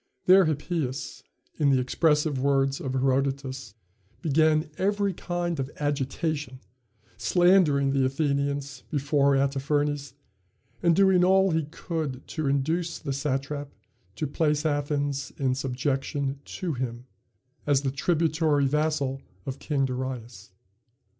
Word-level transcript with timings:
There 0.25 0.45
Hippias 0.45 1.21
in 1.59 1.69
the 1.69 1.79
expressive 1.79 2.39
words 2.39 2.79
of 2.81 2.93
Herodotus 2.93 3.75
began 4.23 4.67
every 4.79 5.13
kind 5.13 5.59
of 5.59 5.69
agitation, 5.79 6.59
slandering 7.17 7.91
the 7.91 8.03
Athenians 8.05 8.81
before 8.89 9.35
Artaphernes, 9.37 10.15
and 10.81 10.95
doing 10.95 11.23
all 11.23 11.51
he 11.51 11.65
could 11.65 12.25
to 12.29 12.47
induce 12.47 12.97
the 12.97 13.13
satrap 13.13 13.69
to 14.15 14.25
place 14.25 14.65
Athens 14.65 15.33
in 15.37 15.53
subjection 15.53 16.39
to 16.45 16.73
him, 16.73 17.05
as 17.67 17.83
the 17.83 17.91
tributary 17.91 18.65
vassal 18.65 19.21
of 19.45 19.59
King 19.59 19.85
Darius. 19.85 20.49